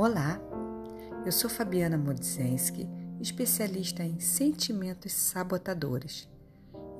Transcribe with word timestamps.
Olá, 0.00 0.40
eu 1.26 1.32
sou 1.32 1.50
Fabiana 1.50 1.98
Modzenski, 1.98 2.88
especialista 3.20 4.04
em 4.04 4.20
sentimentos 4.20 5.12
sabotadores, 5.12 6.28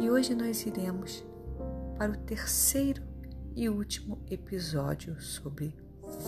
e 0.00 0.10
hoje 0.10 0.34
nós 0.34 0.66
iremos 0.66 1.24
para 1.96 2.10
o 2.10 2.16
terceiro 2.16 3.00
e 3.54 3.68
último 3.68 4.20
episódio 4.28 5.20
sobre 5.20 5.76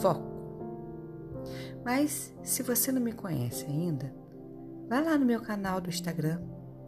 foco. 0.00 1.42
Mas 1.84 2.32
se 2.44 2.62
você 2.62 2.92
não 2.92 3.02
me 3.02 3.14
conhece 3.14 3.64
ainda, 3.64 4.14
vá 4.88 5.00
lá 5.00 5.18
no 5.18 5.26
meu 5.26 5.42
canal 5.42 5.80
do 5.80 5.90
Instagram, 5.90 6.40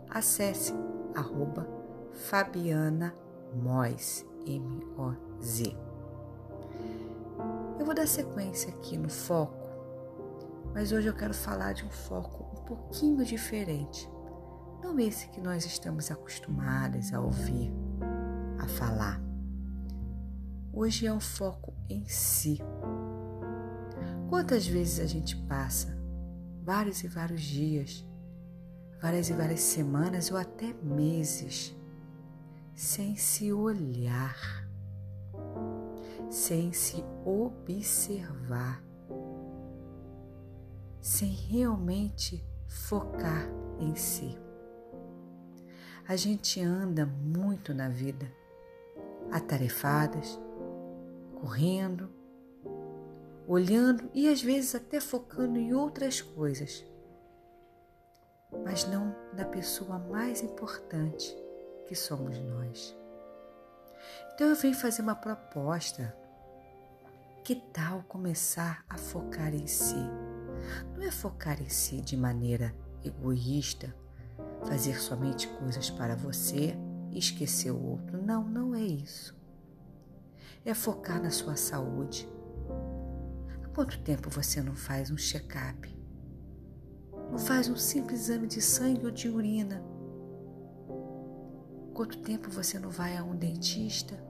acesse 0.08 0.72
arroba 1.12 1.66
Fabiana 2.12 3.12
Moz, 3.52 4.24
M-O-Z. 4.46 5.76
Eu 7.80 7.84
vou 7.84 7.96
dar 7.96 8.06
sequência 8.06 8.72
aqui 8.72 8.96
no 8.96 9.10
foco 9.10 9.61
mas 10.74 10.90
hoje 10.92 11.08
eu 11.08 11.14
quero 11.14 11.34
falar 11.34 11.74
de 11.74 11.84
um 11.84 11.90
foco 11.90 12.44
um 12.58 12.64
pouquinho 12.64 13.24
diferente. 13.24 14.08
Não 14.82 14.98
esse 14.98 15.28
que 15.28 15.40
nós 15.40 15.64
estamos 15.64 16.10
acostumados 16.10 17.12
a 17.12 17.20
ouvir, 17.20 17.72
a 18.58 18.66
falar. 18.66 19.20
Hoje 20.72 21.06
é 21.06 21.12
um 21.12 21.20
foco 21.20 21.74
em 21.88 22.06
si. 22.06 22.58
Quantas 24.28 24.66
vezes 24.66 24.98
a 24.98 25.06
gente 25.06 25.36
passa 25.44 25.96
vários 26.62 27.04
e 27.04 27.08
vários 27.08 27.42
dias, 27.42 28.06
várias 29.00 29.28
e 29.28 29.34
várias 29.34 29.60
semanas 29.60 30.30
ou 30.30 30.38
até 30.38 30.72
meses 30.82 31.76
sem 32.74 33.14
se 33.16 33.52
olhar, 33.52 34.66
sem 36.30 36.72
se 36.72 37.04
observar 37.24 38.82
sem 41.02 41.30
realmente 41.30 42.42
focar 42.68 43.48
em 43.80 43.96
si. 43.96 44.38
A 46.06 46.14
gente 46.14 46.60
anda 46.60 47.04
muito 47.04 47.74
na 47.74 47.88
vida, 47.88 48.32
atarefadas, 49.30 50.38
correndo, 51.40 52.08
olhando 53.48 54.08
e 54.14 54.28
às 54.28 54.40
vezes 54.40 54.76
até 54.76 55.00
focando 55.00 55.58
em 55.58 55.74
outras 55.74 56.20
coisas, 56.20 56.84
mas 58.64 58.86
não 58.86 59.14
na 59.36 59.44
pessoa 59.44 59.98
mais 59.98 60.40
importante 60.40 61.36
que 61.86 61.96
somos 61.96 62.38
nós. 62.38 62.96
Então 64.34 64.46
eu 64.48 64.56
venho 64.56 64.74
fazer 64.74 65.02
uma 65.02 65.16
proposta. 65.16 66.16
Que 67.44 67.56
tal 67.56 68.04
começar 68.04 68.84
a 68.88 68.96
focar 68.96 69.52
em 69.52 69.66
si? 69.66 69.96
Não 70.94 71.02
é 71.02 71.10
focar 71.10 71.60
em 71.60 71.68
si 71.68 72.00
de 72.00 72.16
maneira 72.16 72.74
egoísta, 73.04 73.94
fazer 74.64 75.00
somente 75.00 75.48
coisas 75.48 75.90
para 75.90 76.14
você 76.14 76.76
e 77.10 77.18
esquecer 77.18 77.70
o 77.70 77.82
outro. 77.82 78.22
Não, 78.22 78.44
não 78.44 78.74
é 78.74 78.82
isso. 78.82 79.36
É 80.64 80.74
focar 80.74 81.22
na 81.22 81.30
sua 81.30 81.56
saúde. 81.56 82.28
Há 83.64 83.68
quanto 83.68 84.00
tempo 84.02 84.30
você 84.30 84.62
não 84.62 84.74
faz 84.74 85.10
um 85.10 85.16
check-up? 85.16 85.92
Não 87.30 87.38
faz 87.38 87.68
um 87.68 87.76
simples 87.76 88.22
exame 88.22 88.46
de 88.46 88.60
sangue 88.60 89.06
ou 89.06 89.10
de 89.10 89.28
urina? 89.28 89.82
Quanto 91.94 92.18
tempo 92.18 92.50
você 92.50 92.78
não 92.78 92.90
vai 92.90 93.16
a 93.16 93.24
um 93.24 93.34
dentista? 93.34 94.22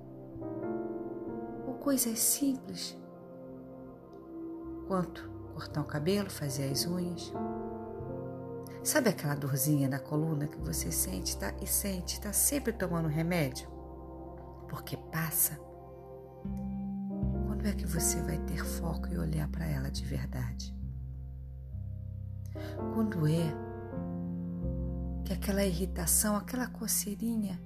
Ou 1.66 1.74
coisas 1.74 2.18
simples? 2.18 2.96
Quanto 4.86 5.31
cortar 5.52 5.80
o 5.80 5.84
cabelo, 5.84 6.30
fazer 6.30 6.70
as 6.70 6.86
unhas. 6.86 7.32
Sabe 8.82 9.10
aquela 9.10 9.34
dorzinha 9.34 9.88
na 9.88 10.00
coluna 10.00 10.48
que 10.48 10.58
você 10.58 10.90
sente 10.90 11.36
tá, 11.36 11.54
e 11.62 11.66
sente, 11.66 12.14
está 12.14 12.32
sempre 12.32 12.72
tomando 12.72 13.08
remédio? 13.08 13.68
Porque 14.68 14.96
passa. 14.96 15.58
Quando 17.46 17.66
é 17.66 17.72
que 17.72 17.86
você 17.86 18.20
vai 18.22 18.38
ter 18.38 18.64
foco 18.64 19.06
e 19.08 19.18
olhar 19.18 19.48
para 19.48 19.66
ela 19.66 19.88
de 19.88 20.04
verdade? 20.04 20.74
Quando 22.92 23.26
é 23.28 23.54
que 25.24 25.32
aquela 25.32 25.64
irritação, 25.64 26.36
aquela 26.36 26.66
coceirinha, 26.66 27.62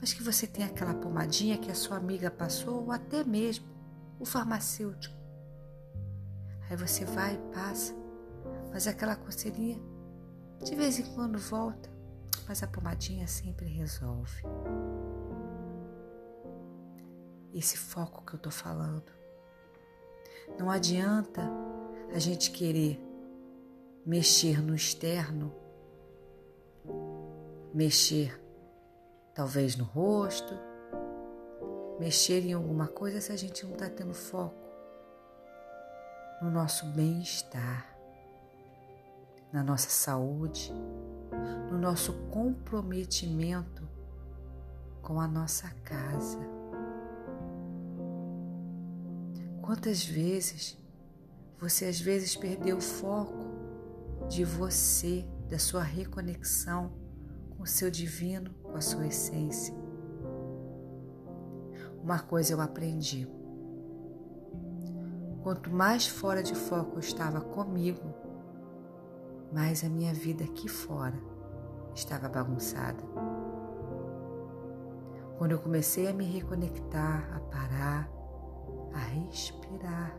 mas 0.00 0.12
que 0.12 0.22
você 0.22 0.46
tem 0.46 0.64
aquela 0.64 0.94
pomadinha 0.94 1.58
que 1.58 1.70
a 1.70 1.74
sua 1.74 1.96
amiga 1.96 2.30
passou, 2.30 2.84
ou 2.84 2.92
até 2.92 3.24
mesmo 3.24 3.66
o 4.20 4.24
farmacêutico 4.24 5.17
Aí 6.70 6.76
você 6.76 7.04
vai 7.04 7.34
e 7.34 7.54
passa, 7.54 7.94
mas 8.70 8.86
aquela 8.86 9.16
coceirinha 9.16 9.80
de 10.62 10.74
vez 10.74 10.98
em 10.98 11.14
quando 11.14 11.38
volta, 11.38 11.88
mas 12.46 12.62
a 12.62 12.66
pomadinha 12.66 13.26
sempre 13.26 13.66
resolve. 13.66 14.42
Esse 17.54 17.78
foco 17.78 18.24
que 18.24 18.34
eu 18.34 18.38
tô 18.38 18.50
falando. 18.50 19.10
Não 20.58 20.70
adianta 20.70 21.42
a 22.12 22.18
gente 22.18 22.50
querer 22.50 23.00
mexer 24.04 24.62
no 24.62 24.74
externo, 24.74 25.54
mexer 27.72 28.38
talvez 29.34 29.76
no 29.76 29.84
rosto, 29.84 30.54
mexer 31.98 32.44
em 32.44 32.52
alguma 32.52 32.88
coisa 32.88 33.20
se 33.20 33.32
a 33.32 33.36
gente 33.36 33.64
não 33.64 33.72
está 33.72 33.88
tendo 33.88 34.14
foco 34.14 34.67
no 36.40 36.50
nosso 36.50 36.86
bem-estar, 36.86 37.86
na 39.52 39.62
nossa 39.62 39.90
saúde, 39.90 40.72
no 41.70 41.78
nosso 41.78 42.12
comprometimento 42.30 43.88
com 45.02 45.20
a 45.20 45.26
nossa 45.26 45.68
casa. 45.84 46.38
Quantas 49.60 50.04
vezes 50.04 50.78
você 51.58 51.86
às 51.86 52.00
vezes 52.00 52.36
perdeu 52.36 52.76
o 52.76 52.80
foco 52.80 53.46
de 54.28 54.44
você, 54.44 55.26
da 55.48 55.58
sua 55.58 55.82
reconexão 55.82 56.92
com 57.50 57.62
o 57.64 57.66
seu 57.66 57.90
divino, 57.90 58.54
com 58.62 58.76
a 58.76 58.80
sua 58.80 59.06
essência? 59.06 59.74
Uma 62.02 62.20
coisa 62.20 62.52
eu 62.52 62.60
aprendi. 62.60 63.37
Quanto 65.48 65.70
mais 65.70 66.06
fora 66.06 66.42
de 66.42 66.54
foco 66.54 66.96
eu 66.96 67.00
estava 67.00 67.40
comigo, 67.40 68.14
mais 69.50 69.82
a 69.82 69.88
minha 69.88 70.12
vida 70.12 70.44
aqui 70.44 70.68
fora 70.68 71.18
estava 71.94 72.28
bagunçada. 72.28 73.02
Quando 75.38 75.52
eu 75.52 75.58
comecei 75.58 76.06
a 76.06 76.12
me 76.12 76.26
reconectar, 76.26 77.34
a 77.34 77.40
parar, 77.40 78.10
a 78.92 78.98
respirar, 78.98 80.14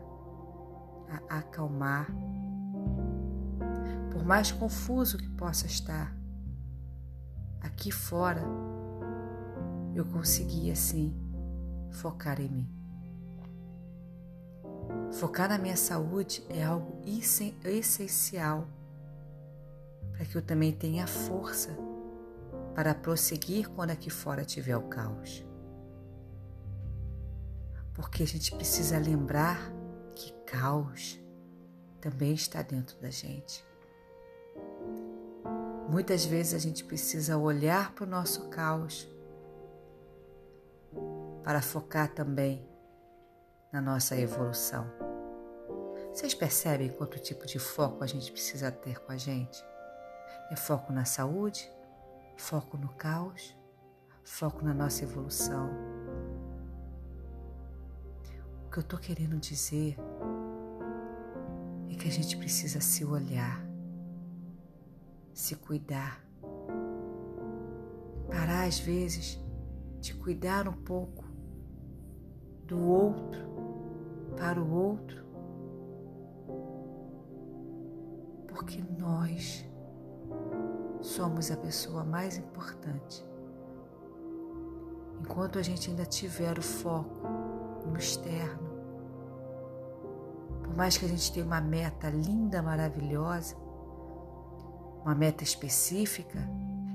a 1.28 1.38
acalmar, 1.38 2.08
por 4.10 4.24
mais 4.24 4.50
confuso 4.50 5.16
que 5.16 5.28
possa 5.28 5.66
estar, 5.66 6.12
aqui 7.60 7.92
fora 7.92 8.42
eu 9.94 10.04
consegui 10.06 10.72
assim 10.72 11.16
focar 11.92 12.40
em 12.40 12.48
mim. 12.48 12.79
Focar 15.20 15.50
na 15.50 15.58
minha 15.58 15.76
saúde 15.76 16.42
é 16.48 16.64
algo 16.64 16.98
essencial 17.04 18.66
para 20.12 20.24
que 20.24 20.34
eu 20.34 20.40
também 20.40 20.72
tenha 20.72 21.06
força 21.06 21.76
para 22.74 22.94
prosseguir 22.94 23.68
quando 23.68 23.90
aqui 23.90 24.08
fora 24.08 24.46
tiver 24.46 24.78
o 24.78 24.88
caos. 24.88 25.44
Porque 27.92 28.22
a 28.22 28.26
gente 28.26 28.50
precisa 28.54 28.96
lembrar 28.96 29.70
que 30.16 30.32
caos 30.46 31.20
também 32.00 32.32
está 32.32 32.62
dentro 32.62 32.98
da 32.98 33.10
gente. 33.10 33.62
Muitas 35.90 36.24
vezes 36.24 36.54
a 36.54 36.58
gente 36.58 36.82
precisa 36.82 37.36
olhar 37.36 37.92
para 37.92 38.04
o 38.04 38.08
nosso 38.08 38.48
caos 38.48 39.06
para 41.44 41.60
focar 41.60 42.08
também 42.08 42.66
na 43.70 43.82
nossa 43.82 44.16
evolução. 44.16 45.09
Vocês 46.12 46.34
percebem 46.34 46.90
quanto 46.90 47.20
tipo 47.20 47.46
de 47.46 47.58
foco 47.58 48.02
a 48.02 48.06
gente 48.06 48.32
precisa 48.32 48.70
ter 48.70 48.98
com 49.00 49.12
a 49.12 49.16
gente? 49.16 49.64
É 50.50 50.56
foco 50.56 50.92
na 50.92 51.04
saúde, 51.04 51.70
foco 52.36 52.76
no 52.76 52.88
caos, 52.88 53.56
foco 54.24 54.64
na 54.64 54.74
nossa 54.74 55.04
evolução. 55.04 55.70
O 58.66 58.70
que 58.70 58.78
eu 58.78 58.82
estou 58.82 58.98
querendo 58.98 59.38
dizer 59.38 59.96
é 61.88 61.94
que 61.94 62.08
a 62.08 62.10
gente 62.10 62.36
precisa 62.36 62.80
se 62.80 63.04
olhar, 63.04 63.64
se 65.32 65.54
cuidar, 65.54 66.24
parar 68.28 68.64
às 68.64 68.80
vezes 68.80 69.38
de 70.00 70.12
cuidar 70.14 70.66
um 70.66 70.72
pouco 70.72 71.24
do 72.66 72.80
outro 72.80 73.40
para 74.36 74.60
o 74.60 74.72
outro 74.72 75.29
porque 78.60 78.84
nós 78.98 79.66
somos 81.00 81.50
a 81.50 81.56
pessoa 81.56 82.04
mais 82.04 82.36
importante. 82.36 83.26
Enquanto 85.18 85.58
a 85.58 85.62
gente 85.62 85.88
ainda 85.88 86.04
tiver 86.04 86.58
o 86.58 86.62
foco 86.62 87.26
no 87.86 87.96
externo, 87.96 88.68
por 90.62 90.76
mais 90.76 90.98
que 90.98 91.06
a 91.06 91.08
gente 91.08 91.32
tenha 91.32 91.46
uma 91.46 91.60
meta 91.62 92.10
linda, 92.10 92.60
maravilhosa, 92.60 93.56
uma 95.02 95.14
meta 95.14 95.42
específica, 95.42 96.38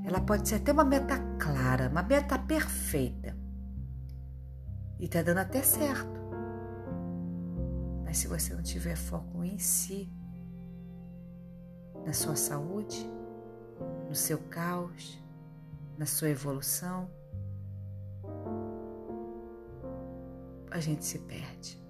ela 0.04 0.22
pode 0.22 0.48
ser 0.48 0.56
até 0.56 0.72
uma 0.72 0.86
meta 0.86 1.18
clara, 1.40 1.90
uma 1.90 2.04
meta 2.04 2.38
perfeita. 2.38 3.36
E 5.00 5.08
tá 5.08 5.24
dando 5.24 5.40
até 5.40 5.64
certo. 5.64 6.22
Mas 8.04 8.20
se 8.20 8.28
você 8.28 8.54
não 8.54 8.62
tiver 8.62 8.96
foco 8.96 9.44
em 9.44 9.58
si, 9.58 10.14
na 12.06 12.14
sua 12.14 12.36
saúde, 12.36 13.10
no 14.08 14.14
seu 14.14 14.38
caos, 14.38 15.22
na 15.98 16.06
sua 16.06 16.30
evolução, 16.30 17.10
a 20.70 20.80
gente 20.80 21.04
se 21.06 21.20
perde 21.20 21.82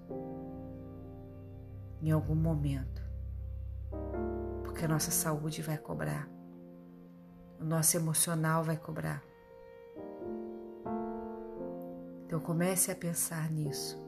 em 2.01 2.11
algum 2.11 2.35
momento, 2.35 3.01
porque 4.63 4.85
a 4.85 4.87
nossa 4.87 5.11
saúde 5.11 5.61
vai 5.61 5.77
cobrar, 5.77 6.29
o 7.59 7.65
nosso 7.65 7.97
emocional 7.97 8.63
vai 8.63 8.77
cobrar. 8.77 9.23
Então 12.25 12.39
comece 12.39 12.91
a 12.91 12.95
pensar 12.95 13.51
nisso. 13.51 14.04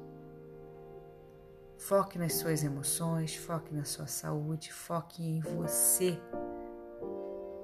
Foque 1.87 2.19
nas 2.19 2.33
suas 2.33 2.65
emoções, 2.65 3.33
foque 3.37 3.73
na 3.73 3.85
sua 3.85 4.07
saúde, 4.07 4.73
foque 4.73 5.23
em 5.23 5.39
você 5.39 6.19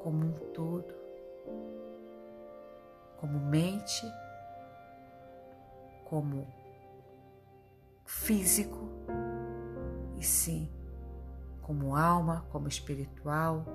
como 0.02 0.28
um 0.28 0.32
todo, 0.54 0.96
como 3.18 3.38
mente, 3.38 4.10
como 6.06 6.48
físico 8.06 8.88
e 10.16 10.24
sim 10.24 10.72
como 11.62 11.94
alma, 11.94 12.46
como 12.50 12.70
espiritual, 12.70 13.66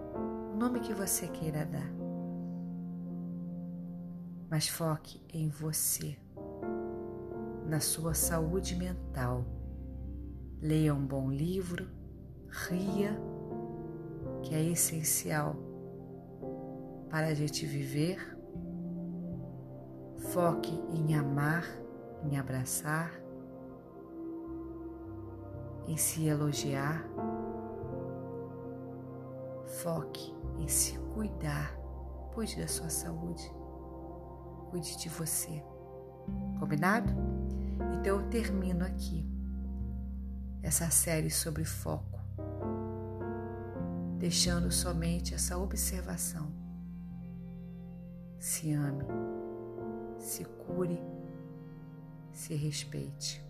o 0.54 0.56
nome 0.56 0.80
que 0.80 0.94
você 0.94 1.28
queira 1.28 1.66
dar. 1.66 1.92
Mas 4.48 4.66
foque 4.66 5.22
em 5.28 5.50
você, 5.50 6.16
na 7.66 7.80
sua 7.80 8.14
saúde 8.14 8.74
mental. 8.74 9.57
Leia 10.60 10.92
um 10.92 11.06
bom 11.06 11.30
livro, 11.30 11.88
ria, 12.48 13.16
que 14.42 14.52
é 14.52 14.62
essencial 14.64 15.54
para 17.08 17.28
a 17.28 17.34
gente 17.34 17.64
viver. 17.64 18.36
Foque 20.32 20.74
em 20.92 21.14
amar, 21.14 21.64
em 22.24 22.36
abraçar, 22.36 23.12
em 25.86 25.96
se 25.96 26.26
elogiar. 26.26 27.08
Foque 29.80 30.34
em 30.58 30.66
se 30.66 30.98
cuidar. 31.14 31.72
Cuide 32.34 32.60
da 32.60 32.66
sua 32.66 32.90
saúde. 32.90 33.48
Cuide 34.70 34.98
de 34.98 35.08
você. 35.08 35.62
Combinado? 36.58 37.12
Então 37.94 38.20
eu 38.20 38.28
termino 38.28 38.84
aqui 38.84 39.37
essa 40.62 40.90
série 40.90 41.30
sobre 41.30 41.64
foco, 41.64 42.20
deixando 44.18 44.70
somente 44.70 45.34
essa 45.34 45.56
observação 45.56 46.58
se 48.38 48.72
ame, 48.72 49.04
se 50.18 50.44
cure, 50.44 51.00
se 52.32 52.54
respeite. 52.54 53.44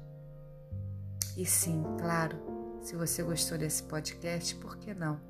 E 1.36 1.44
sim, 1.44 1.84
claro, 1.98 2.36
se 2.82 2.96
você 2.96 3.22
gostou 3.22 3.58
desse 3.58 3.82
podcast, 3.82 4.54
por 4.56 4.76
que 4.78 4.94
não? 4.94 5.20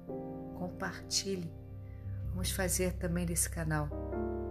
Compartilhe. 0.59 1.53
Vamos 2.31 2.51
fazer 2.51 2.95
também 2.95 3.27
desse 3.27 3.51
canal 3.51 3.89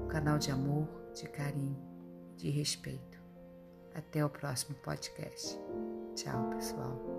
um 0.03 0.07
canal 0.07 0.37
de 0.37 0.51
amor, 0.51 0.87
de 1.13 1.27
carinho, 1.27 1.77
de 2.35 2.49
respeito. 2.49 3.17
Até 3.95 4.23
o 4.23 4.29
próximo 4.29 4.75
podcast. 4.75 5.57
Tchau, 6.15 6.49
pessoal. 6.51 7.16